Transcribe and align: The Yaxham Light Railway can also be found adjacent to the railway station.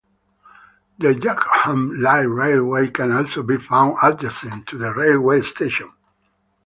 The 0.97 1.13
Yaxham 1.13 2.01
Light 2.01 2.21
Railway 2.21 2.87
can 2.87 3.11
also 3.11 3.43
be 3.43 3.57
found 3.57 3.97
adjacent 4.01 4.65
to 4.69 4.79
the 4.79 4.91
railway 4.91 5.41
station. 5.43 5.93